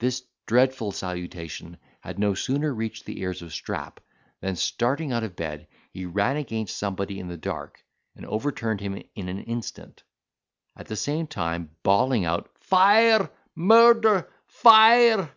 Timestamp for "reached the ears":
2.74-3.42